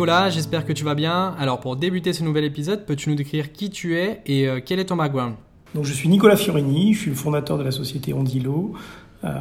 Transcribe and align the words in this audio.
Nicolas, 0.00 0.30
j'espère 0.30 0.64
que 0.64 0.72
tu 0.72 0.82
vas 0.82 0.94
bien. 0.94 1.34
Alors 1.38 1.60
pour 1.60 1.76
débuter 1.76 2.14
ce 2.14 2.24
nouvel 2.24 2.44
épisode, 2.44 2.86
peux-tu 2.86 3.10
nous 3.10 3.16
décrire 3.16 3.52
qui 3.52 3.68
tu 3.68 3.98
es 3.98 4.22
et 4.24 4.48
euh, 4.48 4.58
quel 4.64 4.78
est 4.78 4.86
ton 4.86 4.96
background? 4.96 5.34
Donc 5.74 5.84
je 5.84 5.92
suis 5.92 6.08
Nicolas 6.08 6.36
Fiorini, 6.36 6.94
je 6.94 7.00
suis 7.00 7.10
le 7.10 7.16
fondateur 7.16 7.58
de 7.58 7.64
la 7.64 7.70
société 7.70 8.14
Ondilo. 8.14 8.72
Euh, 9.24 9.38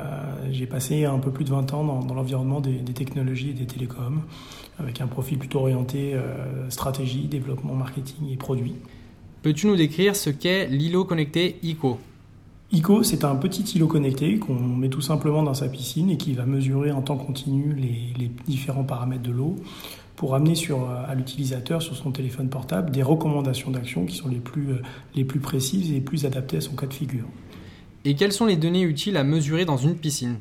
j'ai 0.51 0.65
passé 0.65 1.05
un 1.05 1.17
peu 1.19 1.31
plus 1.31 1.45
de 1.45 1.51
20 1.51 1.73
ans 1.73 2.03
dans, 2.03 2.13
l'environnement 2.13 2.59
des, 2.59 2.81
technologies 2.93 3.51
et 3.51 3.53
des 3.53 3.67
télécoms, 3.67 4.23
avec 4.79 4.99
un 4.99 5.07
profil 5.07 5.37
plutôt 5.37 5.59
orienté 5.59 6.13
euh, 6.13 6.69
stratégie, 6.69 7.29
développement, 7.29 7.73
marketing 7.73 8.29
et 8.29 8.35
produits. 8.35 8.75
Peux-tu 9.43 9.65
nous 9.65 9.77
décrire 9.77 10.13
ce 10.13 10.29
qu'est 10.29 10.67
l'îlot 10.67 11.05
connecté 11.05 11.57
ICO 11.63 11.99
ICO, 12.71 13.01
c'est 13.01 13.23
un 13.23 13.35
petit 13.35 13.63
îlot 13.75 13.87
connecté 13.87 14.37
qu'on 14.37 14.53
met 14.53 14.89
tout 14.89 15.01
simplement 15.01 15.41
dans 15.41 15.55
sa 15.55 15.67
piscine 15.67 16.11
et 16.11 16.17
qui 16.17 16.33
va 16.33 16.45
mesurer 16.45 16.91
en 16.91 17.01
temps 17.01 17.17
continu 17.17 17.73
les, 17.73 18.29
différents 18.47 18.83
paramètres 18.83 19.23
de 19.23 19.31
l'eau 19.31 19.55
pour 20.15 20.35
amener 20.35 20.53
sur, 20.53 20.87
à 20.89 21.15
l'utilisateur 21.15 21.81
sur 21.81 21.95
son 21.95 22.11
téléphone 22.11 22.49
portable 22.49 22.91
des 22.91 23.01
recommandations 23.01 23.71
d'action 23.71 24.05
qui 24.05 24.17
sont 24.17 24.27
les 24.27 24.39
plus, 24.39 24.71
euh, 24.71 24.81
les 25.15 25.23
plus 25.23 25.39
précises 25.39 25.89
et 25.89 25.95
les 25.95 26.01
plus 26.01 26.25
adaptées 26.25 26.57
à 26.57 26.61
son 26.61 26.75
cas 26.75 26.85
de 26.85 26.93
figure. 26.93 27.25
Et 28.05 28.15
quelles 28.15 28.33
sont 28.33 28.45
les 28.45 28.57
données 28.57 28.83
utiles 28.83 29.17
à 29.17 29.23
mesurer 29.23 29.65
dans 29.65 29.77
une 29.77 29.95
piscine? 29.95 30.35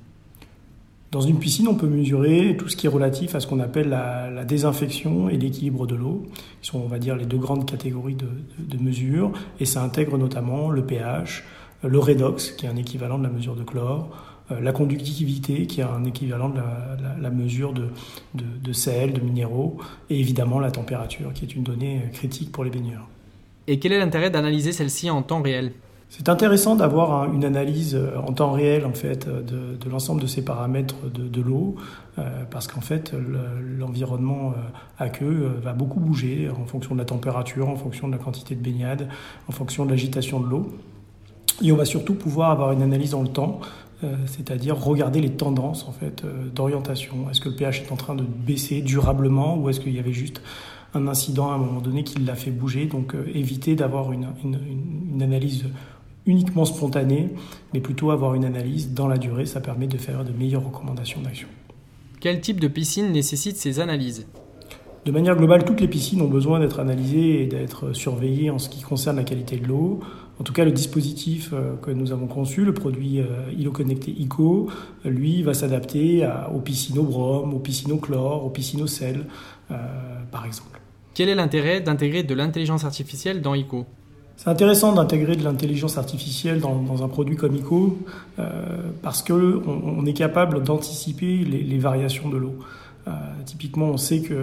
Dans 1.10 1.22
une 1.22 1.38
piscine, 1.38 1.68
on 1.68 1.76
peut 1.76 1.86
mesurer 1.86 2.56
tout 2.58 2.68
ce 2.68 2.76
qui 2.76 2.86
est 2.86 2.90
relatif 2.90 3.34
à 3.34 3.40
ce 3.40 3.46
qu'on 3.46 3.60
appelle 3.60 3.88
la, 3.88 4.44
désinfection 4.44 5.30
et 5.30 5.38
l'équilibre 5.38 5.86
de 5.86 5.94
l'eau, 5.94 6.26
qui 6.60 6.68
sont, 6.68 6.80
on 6.80 6.88
va 6.88 6.98
dire, 6.98 7.16
les 7.16 7.24
deux 7.24 7.38
grandes 7.38 7.64
catégories 7.64 8.14
de, 8.14 8.26
de, 8.26 8.76
de 8.76 8.82
mesures, 8.82 9.32
et 9.60 9.64
ça 9.64 9.82
intègre 9.82 10.18
notamment 10.18 10.70
le 10.70 10.84
pH, 10.84 11.44
le 11.82 11.98
redox, 11.98 12.52
qui 12.52 12.66
est 12.66 12.68
un 12.68 12.76
équivalent 12.76 13.18
de 13.18 13.24
la 13.24 13.30
mesure 13.30 13.54
de 13.54 13.62
chlore, 13.62 14.08
euh, 14.50 14.60
la 14.60 14.72
conductivité, 14.72 15.66
qui 15.66 15.80
est 15.80 15.84
un 15.84 16.04
équivalent 16.04 16.48
de 16.48 16.60
la, 17.20 17.30
mesure 17.30 17.72
de, 17.72 17.88
de, 18.34 18.72
sel, 18.72 19.12
de 19.12 19.20
minéraux, 19.20 19.76
et 20.08 20.18
évidemment 20.18 20.58
la 20.58 20.70
température, 20.70 21.32
qui 21.34 21.44
est 21.44 21.54
une 21.54 21.64
donnée 21.64 22.02
euh, 22.04 22.08
critique 22.12 22.50
pour 22.50 22.64
les 22.64 22.70
baigneurs. 22.70 23.06
Et 23.66 23.78
quel 23.78 23.92
est 23.92 23.98
l'intérêt 23.98 24.30
d'analyser 24.30 24.72
celle-ci 24.72 25.10
en 25.10 25.22
temps 25.22 25.42
réel? 25.42 25.72
C'est 26.08 26.30
intéressant 26.30 26.74
d'avoir 26.74 27.30
une 27.30 27.44
analyse 27.44 27.94
euh, 27.94 28.16
en 28.26 28.32
temps 28.32 28.52
réel 28.52 28.86
en 28.86 28.94
fait 28.94 29.28
de, 29.28 29.90
l'ensemble 29.90 30.22
de 30.22 30.26
ces 30.26 30.42
paramètres 30.42 31.10
de, 31.12 31.42
l'eau 31.42 31.76
parce 32.50 32.66
qu'en 32.66 32.80
fait 32.80 33.12
l'environnement 33.78 34.52
aqueux 34.98 35.52
va 35.62 35.72
beaucoup 35.72 36.00
bouger 36.00 36.50
en 36.50 36.66
fonction 36.66 36.94
de 36.94 36.98
la 36.98 37.04
température, 37.04 37.68
en 37.68 37.76
fonction 37.76 38.08
de 38.08 38.12
la 38.12 38.18
quantité 38.18 38.56
de 38.56 38.60
baignade, 38.60 39.08
en 39.48 39.52
fonction 39.52 39.84
de 39.84 39.90
l'agitation 39.90 40.40
de 40.40 40.48
l'eau. 40.48 40.72
Et 41.62 41.72
on 41.72 41.76
va 41.76 41.84
surtout 41.84 42.14
pouvoir 42.14 42.50
avoir 42.50 42.72
une 42.72 42.82
analyse 42.82 43.10
dans 43.10 43.22
le 43.22 43.28
temps, 43.28 43.60
euh, 44.04 44.14
c'est-à-dire 44.26 44.76
regarder 44.76 45.20
les 45.20 45.30
tendances 45.30 45.86
en 45.88 45.92
fait 45.92 46.22
euh, 46.24 46.48
d'orientation. 46.54 47.28
Est-ce 47.30 47.40
que 47.40 47.48
le 47.48 47.56
pH 47.56 47.82
est 47.82 47.92
en 47.92 47.96
train 47.96 48.14
de 48.14 48.22
baisser 48.22 48.80
durablement 48.80 49.56
ou 49.58 49.68
est-ce 49.68 49.80
qu'il 49.80 49.94
y 49.94 49.98
avait 49.98 50.12
juste 50.12 50.40
un 50.94 51.08
incident 51.08 51.50
à 51.50 51.54
un 51.54 51.58
moment 51.58 51.80
donné 51.80 52.04
qui 52.04 52.20
l'a 52.20 52.36
fait 52.36 52.52
bouger? 52.52 52.86
Donc 52.86 53.14
euh, 53.14 53.24
éviter 53.34 53.74
d'avoir 53.74 54.12
une, 54.12 54.28
une, 54.44 55.20
analyse 55.20 55.64
uniquement 56.26 56.64
spontanée, 56.64 57.30
mais 57.74 57.80
plutôt 57.80 58.12
avoir 58.12 58.34
une 58.34 58.44
analyse 58.44 58.94
dans 58.94 59.08
la 59.08 59.18
durée. 59.18 59.46
Ça 59.46 59.60
permet 59.60 59.88
de 59.88 59.98
faire 59.98 60.24
de 60.24 60.32
meilleures 60.32 60.64
recommandations 60.64 61.20
d'action. 61.20 61.48
Quel 62.20 62.40
type 62.40 62.60
de 62.60 62.68
piscine 62.68 63.10
nécessite 63.10 63.56
ces 63.56 63.80
analyses? 63.80 64.26
De 65.06 65.12
manière 65.12 65.36
globale, 65.36 65.64
toutes 65.64 65.80
les 65.80 65.88
piscines 65.88 66.20
ont 66.20 66.28
besoin 66.28 66.60
d'être 66.60 66.80
analysées 66.80 67.42
et 67.42 67.46
d'être 67.46 67.94
surveillées 67.94 68.50
en 68.50 68.58
ce 68.58 68.68
qui 68.68 68.82
concerne 68.82 69.16
la 69.16 69.24
qualité 69.24 69.56
de 69.56 69.66
l'eau. 69.66 70.00
En 70.40 70.44
tout 70.44 70.52
cas, 70.52 70.64
le 70.64 70.70
dispositif 70.70 71.50
euh, 71.52 71.74
que 71.82 71.90
nous 71.90 72.12
avons 72.12 72.26
conçu, 72.26 72.64
le 72.64 72.72
produit 72.72 73.20
ILO 73.56 73.70
euh, 73.70 73.74
Connecté 73.74 74.12
ICO, 74.16 74.68
lui 75.04 75.42
va 75.42 75.52
s'adapter 75.52 76.28
aux 76.54 76.60
piscines 76.60 76.98
au 76.98 77.02
brome, 77.02 77.54
aux 77.54 77.58
piscines 77.58 77.92
au 77.92 77.98
chlore, 77.98 78.44
aux 78.44 78.50
piscines 78.50 78.82
au 78.82 78.86
sel, 78.86 79.24
euh, 79.70 79.74
par 80.30 80.46
exemple. 80.46 80.80
Quel 81.14 81.28
est 81.28 81.34
l'intérêt 81.34 81.80
d'intégrer 81.80 82.22
de 82.22 82.34
l'intelligence 82.34 82.84
artificielle 82.84 83.42
dans 83.42 83.54
ICO? 83.54 83.86
C'est 84.36 84.50
intéressant 84.50 84.92
d'intégrer 84.92 85.34
de 85.34 85.42
l'intelligence 85.42 85.98
artificielle 85.98 86.60
dans, 86.60 87.02
un 87.02 87.08
produit 87.08 87.34
comme 87.34 87.56
ICO 87.56 87.98
parce 89.02 89.20
qu'on 89.20 89.62
on 89.66 90.06
est 90.06 90.12
capable 90.12 90.62
d'anticiper 90.62 91.38
les 91.38 91.78
variations 91.78 92.28
de 92.28 92.36
l'eau. 92.36 92.54
Euh, 93.08 93.10
typiquement, 93.44 93.86
on 93.86 93.96
sait 93.96 94.20
que, 94.20 94.34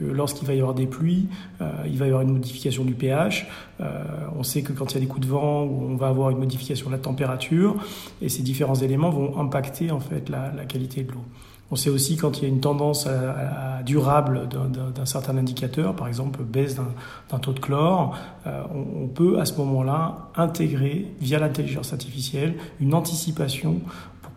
lorsqu'il 0.00 0.46
va 0.46 0.54
y 0.54 0.58
avoir 0.58 0.74
des 0.74 0.86
pluies, 0.86 1.28
euh, 1.60 1.70
il 1.86 1.98
va 1.98 2.06
y 2.06 2.08
avoir 2.08 2.22
une 2.22 2.32
modification 2.32 2.84
du 2.84 2.94
pH. 2.94 3.46
Euh, 3.80 4.02
on 4.36 4.42
sait 4.42 4.62
que 4.62 4.72
quand 4.72 4.92
il 4.92 4.94
y 4.94 4.96
a 4.98 5.00
des 5.00 5.06
coups 5.06 5.26
de 5.26 5.30
vent, 5.30 5.62
on 5.62 5.96
va 5.96 6.08
avoir 6.08 6.30
une 6.30 6.38
modification 6.38 6.86
de 6.86 6.92
la 6.92 6.98
température. 6.98 7.76
Et 8.20 8.28
ces 8.28 8.42
différents 8.42 8.74
éléments 8.74 9.10
vont 9.10 9.38
impacter 9.38 9.90
en 9.90 10.00
fait 10.00 10.28
la, 10.28 10.50
qualité 10.66 11.04
de 11.04 11.12
l'eau. 11.12 11.24
On 11.70 11.76
sait 11.76 11.90
aussi 11.90 12.16
quand 12.16 12.38
il 12.38 12.42
y 12.44 12.46
a 12.46 12.48
une 12.48 12.60
tendance 12.60 13.06
à, 13.06 13.82
durable 13.82 14.48
d'un 14.48 15.04
certain 15.04 15.36
indicateur, 15.36 15.94
par 15.94 16.08
exemple 16.08 16.42
baisse 16.42 16.76
d'un 16.76 17.38
taux 17.38 17.52
de 17.52 17.60
chlore, 17.60 18.16
on, 18.46 19.06
peut 19.06 19.38
à 19.38 19.44
ce 19.44 19.54
moment-là 19.58 20.30
intégrer 20.34 21.12
via 21.20 21.38
l'intelligence 21.38 21.92
artificielle 21.92 22.54
une 22.80 22.94
anticipation 22.94 23.82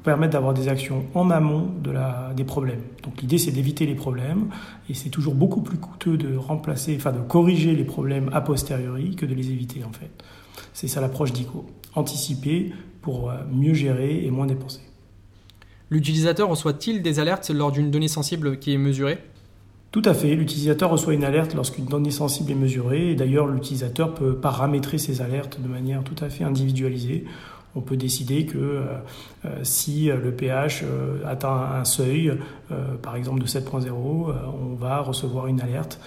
permettre 0.03 0.33
d'avoir 0.33 0.53
des 0.53 0.67
actions 0.67 1.05
en 1.13 1.29
amont 1.29 1.69
de 1.83 1.91
la, 1.91 2.31
des 2.35 2.43
problèmes. 2.43 2.81
Donc 3.03 3.21
l'idée 3.21 3.37
c'est 3.37 3.51
d'éviter 3.51 3.85
les 3.85 3.95
problèmes 3.95 4.49
et 4.89 4.93
c'est 4.93 5.09
toujours 5.09 5.35
beaucoup 5.35 5.61
plus 5.61 5.77
coûteux 5.77 6.17
de 6.17 6.35
remplacer, 6.35 6.95
enfin 6.95 7.11
de 7.11 7.19
corriger 7.19 7.75
les 7.75 7.83
problèmes 7.83 8.29
a 8.33 8.41
posteriori 8.41 9.15
que 9.15 9.25
de 9.25 9.33
les 9.33 9.51
éviter 9.51 9.83
en 9.83 9.91
fait. 9.91 10.09
C'est 10.73 10.87
ça 10.87 11.01
l'approche 11.01 11.33
d'ICO. 11.33 11.65
Anticiper 11.95 12.73
pour 13.01 13.29
euh, 13.29 13.35
mieux 13.51 13.73
gérer 13.73 14.25
et 14.25 14.31
moins 14.31 14.47
dépenser. 14.47 14.81
L'utilisateur 15.89 16.47
reçoit-il 16.47 17.01
des 17.01 17.19
alertes 17.19 17.49
lors 17.49 17.71
d'une 17.71 17.91
donnée 17.91 18.07
sensible 18.07 18.59
qui 18.59 18.73
est 18.73 18.77
mesurée? 18.77 19.19
Tout 19.91 20.03
à 20.05 20.13
fait. 20.13 20.35
L'utilisateur 20.35 20.89
reçoit 20.89 21.13
une 21.13 21.25
alerte 21.25 21.53
lorsqu'une 21.53 21.83
donnée 21.83 22.11
sensible 22.11 22.49
est 22.49 22.55
mesurée. 22.55 23.11
Et 23.11 23.15
d'ailleurs, 23.15 23.47
l'utilisateur 23.47 24.13
peut 24.13 24.35
paramétrer 24.35 24.97
ses 24.97 25.21
alertes 25.21 25.59
de 25.59 25.67
manière 25.67 26.01
tout 26.03 26.15
à 26.23 26.29
fait 26.29 26.45
individualisée 26.45 27.25
on 27.75 27.81
peut 27.81 27.97
décider 27.97 28.45
que 28.45 28.57
euh, 28.57 28.83
euh, 29.45 29.59
si 29.63 30.07
le 30.07 30.31
pH 30.31 30.83
euh, 30.83 31.23
atteint 31.25 31.69
un 31.73 31.85
seuil, 31.85 32.37
par 33.01 33.17
exemple 33.17 33.41
de 33.41 33.47
7.0, 33.47 33.91
on 33.91 34.75
va 34.75 34.99
recevoir 34.99 35.47
une 35.47 35.59
alerte 35.59 35.99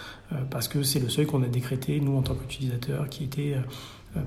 parce 0.50 0.66
que 0.66 0.82
c'est 0.82 0.98
le 0.98 1.10
seuil 1.10 1.26
qu'on 1.26 1.42
a 1.42 1.46
décrété, 1.46 2.00
nous, 2.00 2.16
en 2.16 2.22
tant 2.22 2.34
qu'utilisateur, 2.34 3.06
qui 3.10 3.24
était 3.24 3.56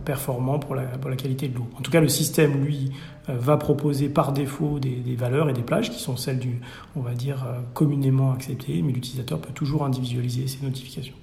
performant 0.06 0.60
pour 0.60 0.76
la, 0.76 0.86
qualité 1.16 1.48
de 1.48 1.56
l'eau. 1.56 1.66
En 1.80 1.82
tout 1.82 1.90
cas, 1.90 2.00
le 2.00 2.10
système, 2.10 2.64
lui, 2.64 2.92
va 3.28 3.58
proposer 3.58 4.08
par 4.08 4.34
défaut 4.34 4.78
des, 4.78 5.16
valeurs 5.16 5.50
et 5.50 5.54
des 5.54 5.64
plages 5.64 5.90
qui 5.90 6.00
sont 6.00 6.16
celles 6.16 6.38
du, 6.38 6.62
on 6.96 7.02
va 7.02 7.16
dire, 7.16 7.44
communément 7.74 8.34
acceptées, 8.34 8.84
mais 8.84 8.94
l'utilisateur 8.94 9.40
peut 9.40 9.54
toujours 9.54 9.84
individualiser 9.84 10.46
ses 10.46 10.64
notifications. 10.64 11.16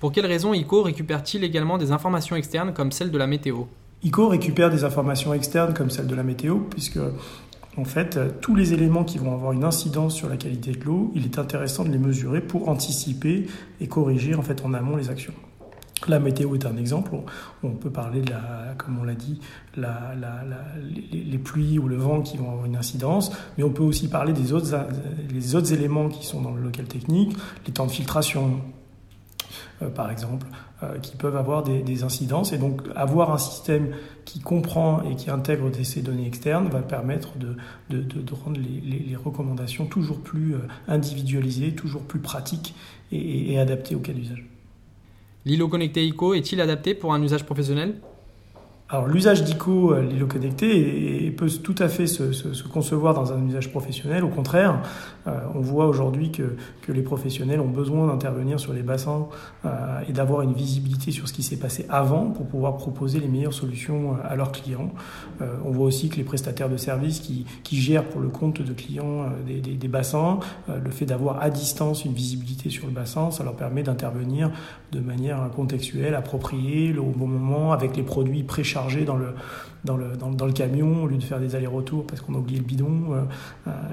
Pour 0.00 0.10
quelles 0.10 0.26
raisons 0.26 0.54
ICO 0.54 0.82
récupère-t-il 0.82 1.44
également 1.44 1.78
des 1.78 1.92
informations 1.92 2.34
externes 2.34 2.72
comme 2.72 2.90
celles 2.90 3.12
de 3.12 3.18
la 3.18 3.28
météo? 3.28 3.66
ICO 4.04 4.28
récupère 4.28 4.70
des 4.70 4.84
informations 4.84 5.32
externes 5.32 5.74
comme 5.74 5.90
celle 5.90 6.06
de 6.06 6.14
la 6.14 6.22
météo, 6.22 6.58
puisque 6.58 6.98
en 7.76 7.84
fait, 7.84 8.18
tous 8.40 8.54
les 8.54 8.74
éléments 8.74 9.04
qui 9.04 9.18
vont 9.18 9.32
avoir 9.32 9.52
une 9.52 9.64
incidence 9.64 10.14
sur 10.14 10.28
la 10.28 10.36
qualité 10.36 10.72
de 10.72 10.84
l'eau, 10.84 11.10
il 11.14 11.24
est 11.24 11.38
intéressant 11.38 11.84
de 11.84 11.90
les 11.90 11.98
mesurer 11.98 12.40
pour 12.42 12.68
anticiper 12.68 13.46
et 13.80 13.86
corriger 13.86 14.34
en 14.34 14.42
fait 14.42 14.64
en 14.64 14.74
amont 14.74 14.96
les 14.96 15.08
actions. 15.08 15.32
La 16.08 16.18
météo 16.18 16.54
est 16.54 16.66
un 16.66 16.76
exemple. 16.76 17.12
On 17.62 17.70
peut 17.70 17.90
parler 17.90 18.22
de 18.22 18.30
la, 18.30 18.74
comme 18.76 18.98
on 18.98 19.04
l'a 19.04 19.14
dit, 19.14 19.40
les, 19.76 21.38
pluies 21.38 21.78
ou 21.78 21.86
le 21.86 21.96
vent 21.96 22.22
qui 22.22 22.36
vont 22.36 22.50
avoir 22.50 22.66
une 22.66 22.76
incidence, 22.76 23.32
mais 23.56 23.64
on 23.64 23.70
peut 23.70 23.84
aussi 23.84 24.08
parler 24.08 24.32
des 24.32 24.52
autres, 24.52 24.74
les 25.30 25.54
autres 25.54 25.72
éléments 25.72 26.08
qui 26.08 26.26
sont 26.26 26.42
dans 26.42 26.50
le 26.50 26.60
local 26.60 26.86
technique, 26.86 27.36
les 27.66 27.72
temps 27.72 27.86
de 27.86 27.92
filtration, 27.92 28.46
euh, 28.46 28.81
par 29.88 30.10
exemple, 30.10 30.46
euh, 30.82 30.98
qui 30.98 31.16
peuvent 31.16 31.36
avoir 31.36 31.62
des, 31.62 32.02
incidences. 32.02 32.52
Et 32.52 32.58
donc, 32.58 32.82
avoir 32.96 33.32
un 33.32 33.38
système 33.38 33.94
qui 34.24 34.40
comprend 34.40 35.02
et 35.02 35.16
qui 35.16 35.30
intègre 35.30 35.70
ces 35.82 36.02
données 36.02 36.26
externes 36.26 36.68
va 36.68 36.80
permettre 36.80 37.30
de, 37.38 37.56
rendre 38.44 38.60
les, 38.60 39.16
recommandations 39.16 39.86
toujours 39.86 40.20
plus 40.20 40.54
euh, 40.54 40.58
individualisées, 40.88 41.72
toujours 41.72 42.02
plus 42.02 42.20
pratiques 42.20 42.74
et, 43.12 43.52
et 43.52 43.58
adaptées 43.58 43.94
au 43.94 44.00
cas 44.00 44.12
d'usage. 44.12 44.44
L'îlot 45.44 45.68
connecté 45.68 46.06
ICO 46.06 46.34
est-il 46.34 46.60
adapté 46.60 46.94
pour 46.94 47.14
un 47.14 47.22
usage 47.22 47.44
professionnel? 47.44 47.96
Alors 48.92 49.06
l'usage 49.06 49.42
d'ICO, 49.42 49.94
euh, 49.94 50.02
l'îlot 50.02 50.26
connecté, 50.26 51.30
peut 51.30 51.48
tout 51.48 51.74
à 51.78 51.88
fait 51.88 52.06
se, 52.06 52.62
concevoir 52.68 53.14
dans 53.14 53.32
un 53.32 53.42
usage 53.48 53.70
professionnel. 53.70 54.22
Au 54.22 54.28
contraire, 54.28 54.82
euh, 55.26 55.30
on 55.54 55.60
voit 55.60 55.86
aujourd'hui 55.86 56.30
que, 56.30 56.42
les 56.92 57.00
professionnels 57.00 57.60
ont 57.60 57.70
besoin 57.70 58.08
d'intervenir 58.08 58.60
sur 58.60 58.74
les 58.74 58.82
bassins 58.82 59.28
euh, 59.64 60.00
et 60.06 60.12
d'avoir 60.12 60.42
une 60.42 60.52
visibilité 60.52 61.10
sur 61.10 61.26
ce 61.26 61.32
qui 61.32 61.42
s'est 61.42 61.56
passé 61.56 61.86
avant 61.88 62.26
pour 62.26 62.44
pouvoir 62.44 62.76
proposer 62.76 63.18
les 63.18 63.28
meilleures 63.28 63.54
solutions 63.54 64.18
à 64.22 64.36
leurs 64.36 64.52
clients. 64.52 64.92
on 65.40 65.70
voit 65.70 65.86
aussi 65.86 66.10
que 66.10 66.16
les 66.16 66.24
prestataires 66.24 66.68
de 66.68 66.76
services 66.76 67.20
qui, 67.20 67.46
gèrent 67.72 68.04
pour 68.04 68.20
le 68.20 68.28
compte 68.28 68.60
de 68.60 68.72
clients 68.74 69.24
des, 69.46 69.88
bassins, 69.88 70.38
le 70.68 70.90
fait 70.90 71.06
d'avoir 71.06 71.40
à 71.42 71.48
distance 71.48 72.04
une 72.04 72.12
visibilité 72.12 72.68
sur 72.68 72.86
le 72.86 72.92
bassin, 72.92 73.30
ça 73.30 73.42
leur 73.42 73.54
permet 73.54 73.82
d'intervenir 73.82 74.50
de 74.92 75.00
manière 75.00 75.48
contextuelle, 75.56 76.14
appropriée, 76.14 76.94
au 76.98 77.04
bon 77.04 77.26
moment, 77.26 77.72
avec 77.72 77.96
les 77.96 78.02
produits 78.02 78.42
préchargés 78.42 78.81
dans 79.04 79.16
le, 79.16 79.34
dans 79.84 79.96
le, 79.96 80.16
dans, 80.16 80.46
le 80.46 80.52
camion 80.52 81.04
au 81.04 81.06
lieu 81.06 81.16
de 81.16 81.22
faire 81.22 81.40
des 81.40 81.54
allers-retours 81.54 82.06
parce 82.06 82.20
qu'on 82.20 82.34
a 82.34 82.38
oublié 82.38 82.58
le 82.58 82.64
bidon, 82.64 83.26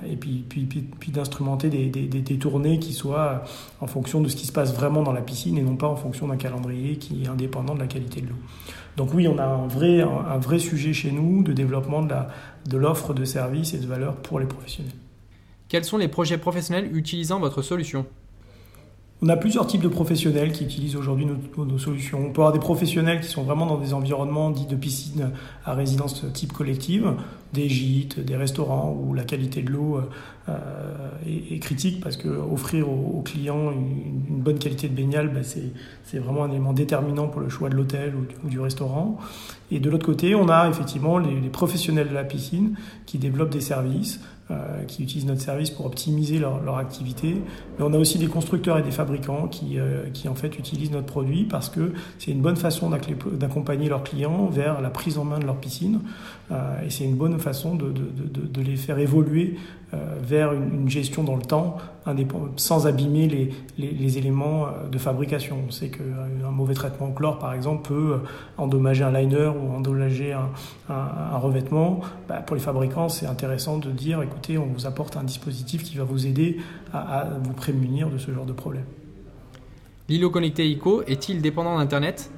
et 0.08 0.16
puis, 0.16 0.46
puis, 0.48 0.66
puis, 0.66 1.12
d'instrumenter 1.12 1.70
des, 1.70 1.88
des, 1.88 2.08
des, 2.08 2.38
tournées 2.38 2.80
qui 2.80 2.94
soient 2.94 3.44
en 3.82 3.88
fonction 3.88 4.22
de 4.22 4.28
ce 4.28 4.36
qui 4.36 4.46
se 4.46 4.52
passe 4.52 4.74
vraiment 4.74 5.02
dans 5.02 5.14
la 5.14 5.22
piscine 5.22 5.58
et 5.58 5.62
non 5.62 5.76
pas 5.76 5.88
en 5.88 5.96
fonction 5.96 6.28
d'un 6.28 6.38
calendrier 6.38 6.98
qui 6.98 7.24
est 7.24 7.28
indépendant 7.28 7.74
de 7.74 7.80
la 7.80 7.88
qualité 7.88 8.22
de 8.22 8.28
l'eau. 8.28 8.36
Donc 8.98 9.14
oui, 9.14 9.28
on 9.28 9.38
a 9.38 9.46
un 9.46 9.68
vrai, 9.68 10.02
un, 10.02 10.40
vrai 10.40 10.60
sujet 10.60 10.92
chez 10.92 11.12
nous 11.12 11.42
de 11.42 11.54
développement 11.54 12.02
de, 12.02 12.10
la, 12.10 12.30
de 12.68 12.78
l'offre 12.78 13.14
de 13.14 13.24
services 13.24 13.74
et 13.74 13.78
de 13.78 13.88
valeurs 13.88 14.16
pour 14.18 14.40
les 14.40 14.46
professionnels. 14.46 14.92
Quels 15.70 15.86
sont 15.86 15.98
les 15.98 16.08
projets 16.08 16.38
professionnels 16.38 16.96
utilisant 16.96 17.40
votre 17.40 17.62
solution? 17.62 18.06
On 19.21 19.27
a 19.27 19.36
plusieurs 19.36 19.68
types 19.68 19.81
de 19.81 19.89
professionnels 19.89 20.54
qui 20.54 20.63
utilisent 20.63 20.95
aujourd'hui 20.95 21.27
nos, 21.57 21.77
solutions. 21.77 22.19
On 22.27 22.31
peut 22.31 22.42
avoir 22.42 22.54
des 22.54 22.60
professionnels 22.60 23.19
qui 23.19 23.27
sont 23.27 23.44
vraiment 23.44 23.66
dans 23.66 23.77
des 23.77 23.94
environnements 23.94 24.50
dits 24.50 24.66
de 24.66 24.77
piscine 24.77 25.31
à 25.66 25.74
résidence 25.74 26.24
type 26.33 26.54
collective, 26.54 27.13
des 27.51 27.68
gîtes, 27.68 28.19
des 28.21 28.38
restaurants 28.38 28.98
où 28.98 29.13
la 29.13 29.24
qualité 29.24 29.62
de 29.62 29.71
l'eau 29.71 30.00
euh, 30.48 30.54
est, 31.27 31.60
critique 31.60 32.01
parce 32.01 32.16
que 32.16 32.30
offrir 32.30 32.89
aux, 32.89 33.21
clients 33.21 33.71
une, 33.71 34.39
bonne 34.39 34.57
qualité 34.57 34.88
de 34.88 34.95
baignade, 34.95 35.33
ben, 35.33 35.44
c'est 35.44 36.19
vraiment 36.19 36.45
un 36.45 36.50
élément 36.51 36.71
déterminant 36.71 37.27
pour 37.27 37.42
le 37.42 37.50
choix 37.50 37.68
de 37.68 37.75
l'hôtel 37.75 38.13
ou, 38.16 38.48
du 38.50 38.62
restaurant. 38.62 39.18
Et 39.69 39.81
de 39.81 39.89
l'autre 39.89 40.06
côté, 40.06 40.33
on 40.33 40.48
a 40.48 40.69
effectivement 40.69 41.18
les 41.18 41.50
professionnels 41.50 42.07
de 42.07 42.13
la 42.13 42.24
piscine 42.24 42.75
qui 43.06 43.18
développent 43.18 43.51
des 43.51 43.62
services 43.62 44.21
euh, 44.51 44.84
qui 44.88 45.04
utilisent 45.04 45.28
notre 45.28 45.42
service 45.42 45.69
pour 45.69 45.86
optimiser 45.86 46.40
leur, 46.40 46.63
leur, 46.63 46.78
activité. 46.78 47.36
Mais 47.78 47.86
on 47.86 47.94
a 47.94 47.98
aussi 48.00 48.18
des 48.18 48.25
constructeurs 48.25 48.80
et 48.80 48.81
des 48.81 48.90
fabricants 48.90 49.48
qui, 49.48 49.78
euh, 49.78 50.10
qui 50.12 50.28
en 50.28 50.34
fait 50.34 50.57
utilisent 50.57 50.90
notre 50.90 51.06
produit 51.06 51.44
parce 51.44 51.69
que 51.69 51.94
c'est 52.18 52.31
une 52.31 52.42
bonne 52.42 52.56
façon 52.56 52.90
d'accompagner 52.90 53.90
leurs 53.90 54.04
clients 54.04 54.48
vers 54.48 54.81
la 54.81 54.90
prise 54.90 55.19
en 55.19 55.24
main 55.24 55.38
de 55.38 55.46
leur 55.46 55.57
piscine 55.57 56.00
euh, 56.51 56.81
et 56.84 56.90
c'est 56.90 57.04
une 57.04 57.16
bonne 57.16 57.38
façon 57.38 57.75
de, 57.75 57.92
de, 57.92 58.01
de, 58.01 58.48
de 58.48 58.62
les 58.62 58.75
faire 58.75 58.98
évoluer 58.98 59.56
vers 60.22 60.54
une, 60.54 60.90
gestion 60.90 61.24
dans 61.24 61.36
le 61.36 61.42
temps 61.42 61.78
sans 62.56 62.88
abîmer 62.88 63.28
les, 63.28 63.50
les, 63.78 63.92
les, 63.92 64.18
éléments 64.18 64.68
euh, 64.68 64.90
de 64.90 64.98
fabrication. 64.98 65.58
On 65.68 65.72
sait 65.72 65.90
qu'un 65.90 66.02
euh, 66.02 66.52
mauvais 66.52 66.74
traitement 66.74 67.10
au 67.10 67.12
chlore, 67.12 67.40
par 67.40 67.54
exemple, 67.54 67.88
peut 67.88 68.20
endommager 68.58 69.04
un 69.04 69.12
liner 69.12 69.48
ou 69.48 69.76
endommager 69.76 70.34
un, 70.34 70.50
un, 70.90 71.38
revêtement. 71.38 72.02
Bah, 72.28 72.42
pour 72.46 72.56
les 72.56 72.62
fabricants, 72.62 73.10
c'est 73.10 73.26
intéressant 73.26 73.78
de 73.78 73.92
dire, 73.92 74.22
écoutez, 74.22 74.58
on 74.58 74.68
vous 74.68 74.86
apporte 74.86 75.18
un 75.18 75.24
dispositif 75.24 75.84
qui 75.84 75.98
va 75.98 76.04
vous 76.04 76.28
aider 76.28 76.58
à, 76.94 77.20
à 77.20 77.26
vous 77.42 77.54
prémunir 77.54 78.10
de 78.10 78.18
ce 78.18 78.32
genre 78.32 78.46
de 78.46 78.54
problème. 78.54 78.86
L'îlot 80.08 80.32
connecté 80.32 80.68
ICO 80.68 81.04
est-il 81.04 81.42
dépendant 81.42 81.78
d'Internet? 81.78 82.32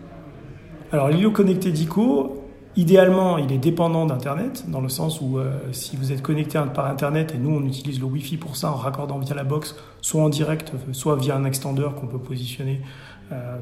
Alors 0.91 1.07
l'îlot 1.07 1.31
connecté 1.31 1.71
d'ICO, 1.71 2.30
Idéalement, 2.77 3.37
il 3.37 3.51
est 3.51 3.57
dépendant 3.57 4.05
d'Internet, 4.05 4.63
dans 4.69 4.79
le 4.79 4.87
sens 4.87 5.19
où 5.19 5.37
euh, 5.37 5.51
si 5.73 5.97
vous 5.97 6.13
êtes 6.13 6.21
connecté 6.21 6.57
par 6.73 6.85
Internet, 6.85 7.33
et 7.35 7.37
nous 7.37 7.49
on 7.49 7.65
utilise 7.65 7.99
le 7.99 8.05
Wi-Fi 8.05 8.37
pour 8.37 8.55
ça, 8.55 8.71
en 8.71 8.75
raccordant 8.75 9.19
via 9.19 9.35
la 9.35 9.43
box, 9.43 9.75
soit 9.99 10.23
en 10.23 10.29
direct, 10.29 10.71
soit 10.93 11.17
via 11.17 11.35
un 11.35 11.43
extender 11.43 11.87
qu'on 11.99 12.07
peut 12.07 12.17
positionner 12.17 12.79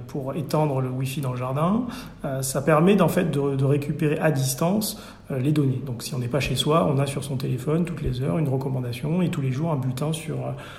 pour 0.08 0.36
étendre 0.36 0.82
le 0.82 0.90
Wi-Fi 0.90 1.22
dans 1.22 1.32
le 1.32 1.38
jardin, 1.38 1.84
euh, 2.26 2.42
ça 2.42 2.62
permet 2.62 3.00
en 3.02 3.08
fait 3.08 3.32
de, 3.32 3.64
récupérer 3.64 4.18
à 4.20 4.32
distance 4.32 5.02
les 5.30 5.52
données. 5.52 5.82
Donc 5.86 6.02
si 6.02 6.16
on 6.16 6.20
n'est 6.20 6.28
pas 6.28 6.40
chez 6.40 6.56
soi, 6.56 6.92
on 6.92 6.98
a 6.98 7.06
sur 7.06 7.24
son 7.24 7.38
téléphone 7.38 7.86
toutes 7.86 8.02
les 8.02 8.22
heures 8.22 8.40
une 8.40 8.50
recommandation 8.50 9.22
et 9.22 9.30
tous 9.30 9.42
les 9.42 9.52
jours 9.52 9.72
un 9.72 9.76
bulletin 9.76 10.12
sur, 10.12 10.38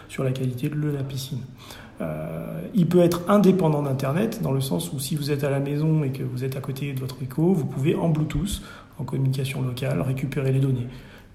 sur 0.09 0.25
la 0.25 0.33
qualité 0.33 0.69
de 0.69 0.89
la 0.89 1.05
piscine. 1.05 1.41
Euh, 2.01 2.63
il 2.75 2.87
peut 2.87 3.01
être 3.01 3.23
indépendant 3.29 3.83
d'Internet, 3.83 4.41
dans 4.43 4.53
le 4.53 4.61
sens 4.61 4.93
où 4.93 4.99
si 4.99 5.17
vous 5.17 5.31
êtes 5.31 5.45
à 5.45 5.51
la 5.51 5.61
maison 5.61 6.03
et 6.03 6.11
que 6.11 6.23
vous 6.23 6.45
êtes 6.45 6.57
à 6.57 6.61
côté 6.61 6.93
de 6.93 7.01
votre 7.01 7.23
écho, 7.23 7.53
vous 7.53 7.67
pouvez 7.67 7.95
en 7.95 8.09
Bluetooth, 8.09 8.63
en 8.99 9.05
communication 9.05 9.63
locale, 9.63 10.01
récupérer 10.01 10.53
les 10.53 10.61
données. 10.61 10.87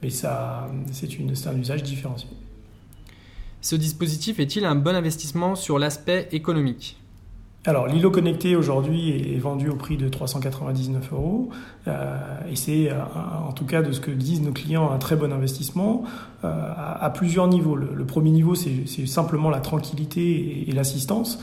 Mais 0.01 0.09
c'est 0.09 0.27
un 0.27 1.57
usage 1.57 1.83
différencié. 1.83 2.29
Ce 3.61 3.75
dispositif 3.75 4.39
est-il 4.39 4.65
un 4.65 4.75
bon 4.75 4.95
investissement 4.95 5.55
sur 5.55 5.79
l'aspect 5.79 6.27
économique? 6.31 6.97
Alors, 7.67 7.87
l'îlot 7.87 8.11
connecté 8.11 8.55
aujourd'hui 8.55 9.33
est 9.33 9.39
vendu 9.39 9.69
au 9.69 9.75
prix 9.75 9.97
de 9.97 10.07
399 10.07 11.11
euros. 11.13 11.49
Euh, 11.87 12.17
et 12.51 12.55
c'est, 12.55 12.91
euh, 12.91 12.95
en 13.47 13.53
tout 13.53 13.65
cas, 13.65 13.81
de 13.81 13.91
ce 13.91 13.99
que 13.99 14.11
disent 14.11 14.41
nos 14.41 14.51
clients, 14.51 14.91
un 14.91 14.99
très 14.99 15.15
bon 15.15 15.33
investissement 15.33 16.03
euh, 16.43 16.47
à, 16.75 17.09
plusieurs 17.09 17.47
niveaux. 17.47 17.75
Le, 17.75 18.05
premier 18.05 18.29
niveau, 18.29 18.53
c'est 18.53 19.07
simplement 19.07 19.49
la 19.49 19.61
tranquillité 19.61 20.21
et, 20.21 20.69
et 20.69 20.73
l'assistance. 20.73 21.39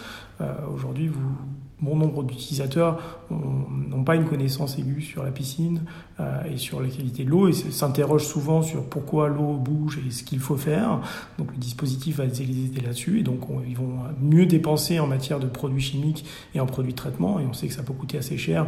aujourd'hui, 0.73 1.09
vous 1.09 1.37
bon 1.83 1.97
nombre 1.97 2.23
d'utilisateurs 2.23 2.99
n'ont 3.31 4.05
pas 4.05 4.15
une 4.17 4.25
connaissance 4.25 4.79
aiguë 4.79 5.03
sur 5.03 5.23
la 5.23 5.31
piscine 5.31 5.83
euh, 6.21 6.45
et 6.45 6.57
sur 6.57 6.81
la 6.81 6.89
qualité 6.89 7.25
de 7.25 7.31
l'eau 7.31 7.49
et 7.49 7.53
s'interrogent 7.53 8.27
souvent 8.27 8.63
sur 8.63 8.85
pourquoi 8.85 9.29
l'eau 9.29 9.57
bouge 9.57 10.01
et 10.07 10.11
ce 10.11 10.23
qu'il 10.23 10.39
faut 10.39 10.57
faire. 10.57 11.01
Donc 11.39 11.51
le 11.53 11.59
dispositif 11.59 12.17
va 12.17 12.25
les 12.25 12.41
aider 12.41 12.81
là-dessus 12.81 13.21
et 13.21 13.23
donc 13.23 13.41
ils 13.67 13.77
vont 13.77 13.99
mieux 14.21 14.47
dépenser 14.47 15.01
en 15.01 15.07
matière 15.07 15.41
de 15.41 15.47
produits 15.47 15.83
chimiques 15.83 16.25
et 16.55 16.61
en 16.61 16.67
produits 16.67 16.93
de 16.93 16.99
traitement 16.99 17.41
et 17.41 17.45
on 17.45 17.53
sait 17.53 17.67
que 17.67 17.75
ça 17.75 17.83
peut 17.83 17.93
coûter 17.93 18.19
assez 18.19 18.39
cher 18.39 18.67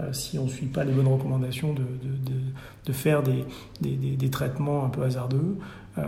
euh, 0.00 0.12
si 0.12 0.38
on 0.38 0.44
ne 0.44 0.50
suit 0.50 0.66
pas 0.66 0.84
les 0.84 0.92
bonnes 0.92 1.08
recommandations 1.08 1.72
de, 1.72 1.80
de, 1.80 2.32
de, 2.32 2.40
de 2.84 2.92
faire 2.92 3.22
des, 3.22 3.44
des, 3.80 3.96
des, 3.96 4.30
traitements 4.30 4.84
un 4.84 4.90
peu 4.90 5.02
hasardeux. 5.02 5.56
Euh, 5.98 6.02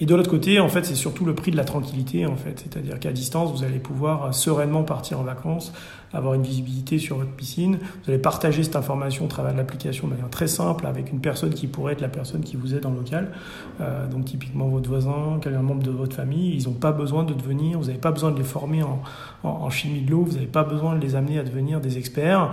et 0.00 0.06
de 0.06 0.14
l'autre 0.14 0.30
côté, 0.30 0.60
en 0.60 0.68
fait, 0.68 0.84
c'est 0.84 0.94
surtout 0.94 1.24
le 1.24 1.34
prix 1.34 1.50
de 1.50 1.56
la 1.56 1.64
tranquillité, 1.64 2.26
en 2.26 2.36
fait. 2.36 2.58
C'est-à-dire 2.58 2.98
qu'à 2.98 3.12
distance, 3.12 3.52
vous 3.52 3.64
allez 3.64 3.78
pouvoir 3.78 4.34
sereinement 4.34 4.82
partir 4.82 5.20
en 5.20 5.22
vacances, 5.22 5.72
avoir 6.12 6.34
une 6.34 6.42
visibilité 6.42 6.98
sur 6.98 7.16
votre 7.16 7.30
piscine. 7.30 7.78
Vous 8.04 8.10
allez 8.10 8.18
partager 8.18 8.62
cette 8.62 8.76
information 8.76 9.24
au 9.24 9.28
travers 9.28 9.52
de 9.52 9.58
l'application 9.58 10.06
de 10.06 10.12
manière 10.12 10.30
très 10.30 10.48
simple 10.48 10.86
avec 10.86 11.10
une 11.12 11.20
personne 11.20 11.54
qui 11.54 11.66
pourrait 11.66 11.94
être 11.94 12.00
la 12.00 12.08
personne 12.08 12.42
qui 12.42 12.56
vous 12.56 12.74
aide 12.74 12.84
le 12.84 12.96
local. 12.96 13.32
Euh, 13.80 14.06
donc 14.06 14.26
typiquement 14.26 14.68
votre 14.68 14.88
voisin, 14.88 15.38
quelqu'un 15.40 15.62
membre 15.62 15.82
de 15.82 15.90
votre 15.90 16.14
famille. 16.14 16.54
Ils 16.54 16.68
n'ont 16.68 16.74
pas 16.74 16.92
besoin 16.92 17.24
de 17.24 17.32
devenir, 17.32 17.78
vous 17.78 17.86
n'avez 17.86 17.98
pas 17.98 18.12
besoin 18.12 18.30
de 18.30 18.36
les 18.36 18.44
former 18.44 18.82
en, 18.82 19.00
en, 19.44 19.48
en 19.48 19.70
chimie 19.70 20.02
de 20.02 20.10
l'eau, 20.10 20.24
vous 20.24 20.34
n'avez 20.34 20.46
pas 20.46 20.64
besoin 20.64 20.96
de 20.96 21.00
les 21.00 21.14
amener 21.14 21.38
à 21.38 21.42
devenir 21.42 21.80
des 21.80 21.96
experts 21.98 22.52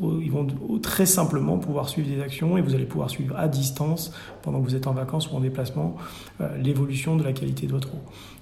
ils 0.00 0.30
vont 0.30 0.46
très 0.82 1.06
simplement 1.06 1.58
pouvoir 1.58 1.88
suivre 1.88 2.08
des 2.08 2.20
actions 2.20 2.58
et 2.58 2.60
vous 2.60 2.74
allez 2.74 2.84
pouvoir 2.84 3.10
suivre 3.10 3.36
à 3.36 3.48
distance, 3.48 4.12
pendant 4.42 4.60
que 4.60 4.68
vous 4.68 4.74
êtes 4.74 4.86
en 4.86 4.92
vacances 4.92 5.30
ou 5.30 5.36
en 5.36 5.40
déplacement, 5.40 5.96
euh, 6.40 6.56
l'évolution 6.58 7.16
de 7.16 7.24
la 7.24 7.32
qualité 7.32 7.66
de 7.66 7.72
votre 7.72 7.94
eau. 7.94 8.00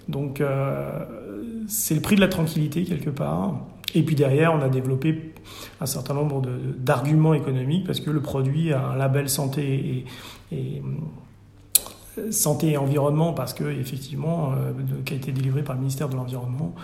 Donc 0.09 0.41
euh, 0.41 1.05
c'est 1.69 1.95
le 1.95 2.01
prix 2.01 2.17
de 2.17 2.21
la 2.21 2.29
tranquillité 2.29 2.85
quelque 2.85 3.11
part. 3.11 3.55
Et 3.95 4.03
puis 4.03 4.17
derrière, 4.17 4.53
on 4.53 4.61
a 4.61 4.69
développé 4.69 5.33
un 5.81 5.87
certain 5.87 6.15
nombre 6.15 6.43
d'arguments 6.79 7.35
économiques 7.35 7.87
parce 7.87 8.01
que 8.01 8.11
le 8.11 8.21
produit 8.21 8.73
a 8.73 8.89
un 8.89 8.97
label 8.97 9.29
santé 9.29 10.05
et, 10.51 10.57
et 10.57 10.83
santé 12.31 12.73
et 12.73 12.77
environnement 12.77 13.33
parce 13.33 13.55
que 13.55 13.65
effectivement 13.65 14.53
euh, 14.53 14.73
qui 15.05 15.15
a 15.15 15.17
été 15.17 15.33
délivré 15.33 15.63
par 15.63 15.75
le 15.75 15.81
ministère 15.81 16.09
de 16.09 16.17
l'environnement 16.17 16.75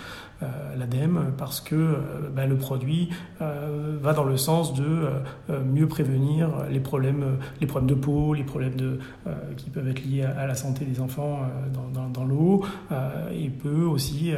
euh, 0.43 0.47
l'ADEME 0.77 1.33
parce 1.37 1.61
que 1.61 1.75
euh, 1.75 1.97
bah, 2.35 2.47
le 2.47 2.57
produit 2.57 3.11
va 3.41 4.13
dans 4.13 4.25
le 4.25 4.37
sens 4.37 4.75
de 4.75 5.09
mieux 5.65 5.87
prévenir 5.87 6.51
les 6.71 6.81
problèmes 6.81 7.39
les 7.61 7.67
problèmes 7.67 7.89
de 7.89 7.95
peau 7.95 8.35
les 8.35 8.45
problèmes 8.45 8.99
qui 9.57 9.71
peuvent 9.71 9.89
être 9.89 10.05
liés 10.05 10.23
à, 10.23 10.47
la 10.47 10.55
santé 10.55 10.85
des 10.85 11.01
enfants 11.01 11.41
dans, 11.93 12.25
l'eau 12.25 12.65
et 13.33 13.49
peut 13.49 13.85
aussi 13.85 14.33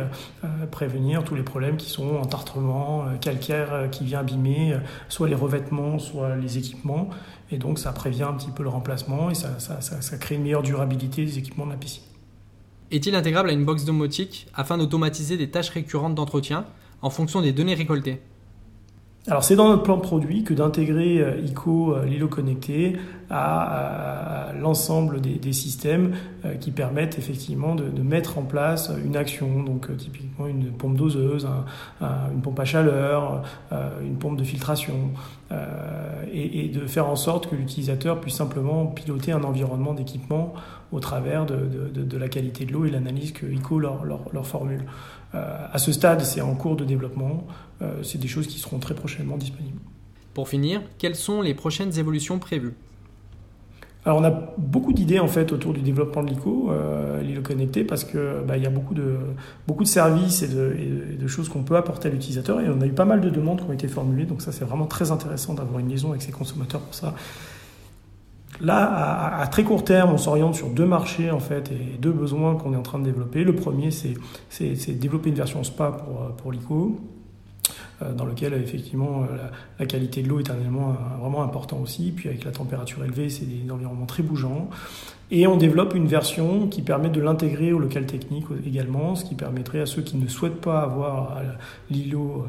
prévenir 0.70 1.24
tous 1.24 1.34
les 1.34 1.42
problèmes 1.42 1.76
qui 1.76 1.90
sont 1.90 2.16
entartrement 2.16 3.04
calcaire 3.20 3.88
qui 3.90 4.04
vient 4.04 4.20
abîmer 4.20 4.76
soit 5.08 5.28
les 5.28 5.34
revêtements 5.34 5.98
soit 5.98 6.36
les 6.36 6.58
équipements 6.58 7.10
et 7.52 7.58
donc 7.58 7.78
ça 7.78 7.92
prévient 7.92 8.24
un 8.24 8.32
petit 8.32 8.50
peu 8.50 8.62
le 8.62 8.68
remplacement 8.68 9.30
et 9.30 9.34
ça, 9.34 9.58
ça, 9.58 9.80
ça, 9.80 10.16
crée 10.18 10.36
une 10.36 10.42
meilleure 10.42 10.62
durabilité 10.62 11.24
des 11.24 11.38
équipements 11.38 11.66
de 11.66 11.72
la 11.72 11.76
piscine. 11.76 12.02
Est-il 12.90 13.14
intégrable 13.14 13.50
à 13.50 13.52
une 13.52 13.64
box 13.64 13.84
domotique 13.84 14.48
afin 14.54 14.78
d'automatiser 14.78 15.36
des 15.36 15.50
tâches 15.50 15.70
récurrentes 15.70 16.14
d'entretien 16.14 16.66
en 17.00 17.10
fonction 17.10 17.40
des 17.40 17.52
données 17.52 17.74
récoltées? 17.74 18.20
Alors 19.28 19.44
c'est 19.44 19.54
dans 19.54 19.68
notre 19.68 19.84
plan 19.84 19.96
de 19.96 20.02
produit 20.02 20.42
que 20.42 20.52
d'intégrer 20.52 21.20
euh, 21.20 21.40
ICO, 21.40 21.94
euh, 21.94 22.04
l'îlot 22.04 22.26
connecté, 22.26 22.96
à, 23.30 24.52
l'ensemble 24.60 25.20
des, 25.20 25.52
systèmes 25.52 26.14
euh, 26.44 26.54
qui 26.54 26.72
permettent 26.72 27.18
effectivement 27.18 27.76
de, 27.76 28.02
mettre 28.02 28.38
en 28.38 28.42
place 28.42 28.90
une 29.04 29.16
action, 29.16 29.62
donc 29.62 29.86
une 30.46 30.72
pompe 30.72 30.96
doseuse, 30.96 31.46
une 32.00 32.40
pompe 32.42 32.60
à 32.60 32.64
chaleur, 32.64 33.42
une 34.02 34.16
pompe 34.16 34.36
de 34.36 34.44
filtration, 34.44 35.10
et, 36.32 36.68
de 36.68 36.86
faire 36.86 37.08
en 37.08 37.16
sorte 37.16 37.48
que 37.48 37.54
l'utilisateur 37.54 38.20
puisse 38.20 38.34
simplement 38.34 38.86
piloter 38.86 39.32
un 39.32 39.44
environnement 39.44 39.94
d'équipement 39.94 40.54
au 40.90 41.00
travers 41.00 41.46
de, 41.46 42.16
la 42.16 42.28
qualité 42.28 42.64
de 42.64 42.72
l'eau 42.72 42.84
et 42.84 42.90
l'analyse 42.90 43.32
que 43.32 43.46
ICO 43.46 43.78
leur, 43.78 44.04
leur 44.04 44.46
formule. 44.46 44.84
à 45.32 45.78
ce 45.78 45.92
stade, 45.92 46.22
c'est 46.22 46.40
en 46.40 46.54
cours 46.54 46.76
de 46.76 46.84
développement. 46.84 47.46
Euh, 47.82 48.02
c'est 48.02 48.18
des 48.18 48.28
choses 48.28 48.46
qui 48.46 48.58
seront 48.58 48.78
très 48.78 48.94
prochainement 48.94 49.36
disponibles. 49.36 49.78
Pour 50.34 50.48
finir, 50.48 50.82
quelles 50.98 51.16
sont 51.16 51.42
les 51.42 51.54
prochaines 51.54 51.98
évolutions 51.98 52.38
prévues? 52.38 52.74
Alors 54.04 54.18
on 54.18 54.24
a 54.24 54.30
beaucoup 54.58 54.92
d'idées 54.92 55.20
en 55.20 55.28
fait 55.28 55.52
autour 55.52 55.72
du 55.72 55.80
développement 55.80 56.24
de 56.24 56.30
l'ICO, 56.30 56.70
euh, 56.70 57.40
connecté, 57.42 57.84
parce 57.84 58.04
que 58.04 58.42
bah, 58.46 58.56
il 58.56 58.62
y 58.62 58.66
a 58.66 58.70
beaucoup 58.70 58.94
de 58.94 59.84
services 59.84 60.42
et 60.42 60.48
de, 60.48 61.26
choses 61.28 61.48
qu'on 61.48 61.62
peut 61.62 61.76
apporter 61.76 62.08
à 62.08 62.10
l'utilisateur 62.10 62.60
et 62.60 62.68
on 62.68 62.80
a 62.80 62.86
eu 62.86 62.92
pas 62.92 63.04
mal 63.04 63.20
de 63.20 63.30
demandes 63.30 63.60
qui 63.60 63.66
ont 63.68 63.72
été 63.72 63.88
formulées, 63.88 64.24
donc 64.24 64.42
ça 64.42 64.52
c'est 64.52 64.64
vraiment 64.64 64.86
très 64.86 65.12
intéressant 65.12 65.54
d'avoir 65.54 65.78
une 65.78 65.88
liaison 65.88 66.10
avec 66.10 66.22
ses 66.22 66.32
consommateurs 66.32 66.80
pour 66.80 66.94
ça. 66.94 67.14
Là, 68.60 69.38
à, 69.40 69.46
très 69.46 69.64
court 69.64 69.82
terme, 69.82 70.12
on 70.12 70.18
s'oriente 70.18 70.54
sur 70.54 70.68
deux 70.68 70.84
marchés 70.84 71.30
en 71.30 71.40
fait 71.40 71.70
et 71.72 71.96
deux 71.98 72.12
besoins 72.12 72.54
qu'on 72.56 72.74
est 72.74 72.76
en 72.76 72.82
train 72.82 72.98
de 72.98 73.04
développer. 73.04 73.44
Le 73.44 73.54
premier, 73.54 73.90
c'est 73.90 74.92
développer 74.98 75.30
une 75.30 75.36
version 75.36 75.64
SPA 75.64 75.90
pour 75.90 76.36
pour 76.36 76.52
l'ICO 76.52 76.96
euh, 76.96 77.21
dans 78.10 78.24
lequel 78.24 78.54
effectivement 78.54 79.22
euh, 79.22 79.36
la, 79.78 79.86
qualité 79.86 80.22
de 80.22 80.28
l'eau 80.28 80.40
est 80.40 80.50
un 80.50 80.58
élément 80.58 80.90
euh, 80.90 81.20
vraiment 81.20 81.42
important 81.42 81.78
aussi. 81.78 82.12
Puis 82.14 82.28
avec 82.28 82.44
la 82.44 82.50
température 82.50 83.04
élevée, 83.04 83.30
c'est 83.30 83.44
des 83.44 83.70
environnements 83.70 84.06
très 84.06 84.22
bougeants. 84.22 84.68
Et 85.30 85.46
on 85.46 85.56
développe 85.56 85.94
une 85.94 86.06
version 86.06 86.68
qui 86.68 86.82
permet 86.82 87.08
de 87.08 87.20
l'intégrer 87.20 87.72
au 87.72 87.78
local 87.78 88.04
technique 88.04 88.44
également, 88.66 89.14
ce 89.14 89.24
qui 89.24 89.34
permettrait 89.34 89.80
à 89.80 89.86
ceux 89.86 90.02
qui 90.02 90.18
ne 90.18 90.28
souhaitent 90.28 90.60
pas 90.60 90.82
avoir 90.82 91.40
l'îlot 91.88 92.48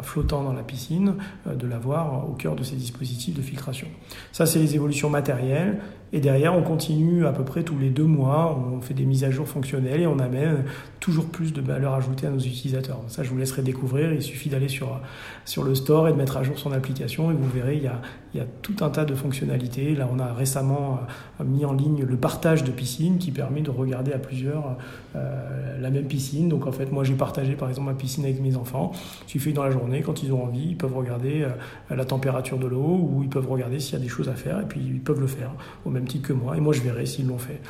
flottant 0.00 0.44
dans 0.44 0.52
la 0.52 0.62
piscine 0.62 1.16
de 1.52 1.66
l'avoir 1.66 2.30
au 2.30 2.34
cœur 2.34 2.54
de 2.54 2.62
ces 2.62 2.76
dispositifs 2.76 3.34
de 3.36 3.42
filtration. 3.42 3.88
Ça, 4.30 4.46
c'est 4.46 4.60
les 4.60 4.76
évolutions 4.76 5.10
matérielles. 5.10 5.80
Et 6.12 6.20
derrière, 6.20 6.56
on 6.56 6.62
continue 6.62 7.24
à 7.26 7.32
peu 7.32 7.44
près 7.44 7.62
tous 7.62 7.78
les 7.78 7.90
deux 7.90 8.04
mois, 8.04 8.58
on 8.72 8.80
fait 8.80 8.94
des 8.94 9.04
mises 9.04 9.22
à 9.24 9.30
jour 9.30 9.46
fonctionnelles 9.46 10.00
et 10.00 10.06
on 10.06 10.18
amène 10.18 10.64
toujours 10.98 11.26
plus 11.26 11.52
de 11.52 11.60
valeur 11.60 11.94
ajoutée 11.94 12.26
à 12.26 12.30
nos 12.30 12.38
utilisateurs. 12.38 13.00
Ça, 13.08 13.22
je 13.22 13.30
vous 13.30 13.38
laisserai 13.38 13.62
découvrir. 13.62 14.12
Il 14.12 14.22
suffit 14.22 14.48
d'aller 14.48 14.68
sur, 14.68 15.00
sur 15.44 15.62
le 15.62 15.74
store 15.74 16.08
et 16.08 16.12
de 16.12 16.16
mettre 16.16 16.36
à 16.36 16.42
jour 16.42 16.58
son 16.58 16.72
application 16.72 17.30
et 17.30 17.34
vous 17.34 17.48
verrez, 17.48 17.76
il 17.76 17.82
y 17.82 17.86
a, 17.86 18.00
il 18.34 18.38
y 18.38 18.42
a 18.42 18.46
tout 18.62 18.76
un 18.80 18.90
tas 18.90 19.04
de 19.04 19.14
fonctionnalités. 19.14 19.94
Là, 19.94 20.08
on 20.12 20.18
a 20.18 20.32
récemment 20.32 21.00
euh, 21.40 21.44
mis 21.44 21.64
en 21.64 21.72
ligne 21.72 22.04
le 22.04 22.16
partage 22.16 22.64
de 22.64 22.70
piscine 22.70 23.18
qui 23.18 23.30
permet 23.30 23.60
de 23.60 23.70
regarder 23.70 24.12
à 24.12 24.18
plusieurs 24.18 24.76
euh, 25.16 25.80
la 25.80 25.90
même 25.90 26.06
piscine. 26.06 26.48
Donc, 26.48 26.66
en 26.66 26.72
fait, 26.72 26.92
moi, 26.92 27.04
j'ai 27.04 27.14
partagé 27.14 27.54
par 27.54 27.68
exemple 27.68 27.88
ma 27.88 27.94
piscine 27.94 28.24
avec 28.24 28.40
mes 28.40 28.56
enfants. 28.56 28.92
Il 29.26 29.30
suffit 29.30 29.52
dans 29.52 29.64
la 29.64 29.70
journée, 29.70 30.02
quand 30.02 30.22
ils 30.22 30.32
ont 30.32 30.42
envie, 30.42 30.70
ils 30.70 30.76
peuvent 30.76 30.96
regarder 30.96 31.42
euh, 31.42 31.94
la 31.94 32.04
température 32.04 32.58
de 32.58 32.66
l'eau 32.66 33.08
ou 33.10 33.22
ils 33.22 33.28
peuvent 33.28 33.48
regarder 33.48 33.78
s'il 33.78 33.94
y 33.94 34.00
a 34.00 34.04
des 34.04 34.08
choses 34.08 34.28
à 34.28 34.34
faire 34.34 34.60
et 34.60 34.64
puis 34.64 34.80
ils 34.80 35.00
peuvent 35.00 35.20
le 35.20 35.26
faire 35.26 35.52
au 35.84 35.90
même 35.90 35.99
titre 36.06 36.28
que 36.28 36.32
moi. 36.32 36.56
Et 36.56 36.60
moi, 36.60 36.72
je 36.72 36.80
verrai 36.80 37.06
s'ils 37.06 37.26
l'ont 37.26 37.38
fait. 37.38 37.60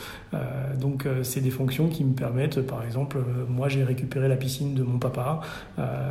donc, 0.79 1.07
c'est 1.23 1.41
des 1.41 1.51
fonctions 1.51 1.89
qui 1.89 2.05
me 2.05 2.15
permettent, 2.15 2.61
par 2.61 2.85
exemple, 2.85 3.19
moi, 3.49 3.69
j'ai 3.69 3.85
récupéré 3.85 4.29
la 4.29 4.37
piscine 4.37 4.75
de 4.75 4.83
mon 4.83 4.99
papa. 4.99 5.41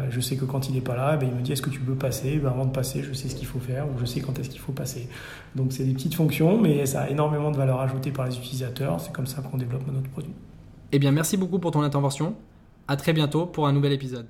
je 0.09 0.19
sais 0.19 0.35
que 0.35 0.45
quand 0.45 0.69
il 0.69 0.75
n'est 0.75 0.81
pas 0.81 0.95
là, 0.95 1.17
ben, 1.17 1.27
il 1.31 1.35
me 1.35 1.41
dit 1.41 1.51
est-ce 1.51 1.61
que 1.61 1.69
tu 1.69 1.79
peux 1.79 1.95
passer? 1.95 2.37
Ben, 2.37 2.49
Avant 2.49 2.65
de 2.65 2.71
passer, 2.71 3.03
je 3.03 3.13
sais 3.13 3.29
ce 3.29 3.35
qu'il 3.35 3.47
faut 3.47 3.59
faire 3.59 3.85
ou 3.87 3.99
je 3.99 4.05
sais 4.05 4.19
quand 4.19 4.37
est-ce 4.39 4.49
qu'il 4.49 4.59
faut 4.59 4.71
passer. 4.71 5.07
Donc 5.55 5.73
c'est 5.73 5.83
des 5.83 5.93
petites 5.93 6.15
fonctions, 6.15 6.59
mais 6.59 6.85
ça 6.85 7.01
a 7.01 7.09
énormément 7.09 7.51
de 7.51 7.57
valeur 7.57 7.79
ajoutée 7.79 8.11
par 8.11 8.27
les 8.27 8.37
utilisateurs. 8.37 8.99
C'est 8.99 9.11
comme 9.11 9.27
ça 9.27 9.41
qu'on 9.41 9.57
développe 9.57 9.85
notre 9.87 10.09
produit. 10.09 10.33
Eh 10.91 10.99
bien, 10.99 11.11
merci 11.11 11.37
beaucoup 11.37 11.59
pour 11.59 11.71
ton 11.71 11.81
intervention. 11.81 12.35
À 12.87 12.95
très 12.95 13.13
bientôt 13.13 13.45
pour 13.45 13.67
un 13.67 13.73
nouvel 13.73 13.93
épisode. 13.93 14.27